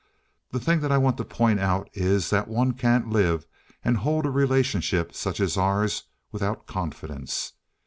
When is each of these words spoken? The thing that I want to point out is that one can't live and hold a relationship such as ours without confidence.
The 0.49 0.59
thing 0.59 0.79
that 0.79 0.91
I 0.91 0.97
want 0.97 1.17
to 1.17 1.23
point 1.23 1.59
out 1.59 1.87
is 1.93 2.31
that 2.31 2.47
one 2.47 2.73
can't 2.73 3.11
live 3.11 3.45
and 3.85 3.97
hold 3.97 4.25
a 4.25 4.31
relationship 4.31 5.13
such 5.13 5.39
as 5.39 5.57
ours 5.57 6.05
without 6.31 6.65
confidence. 6.65 7.53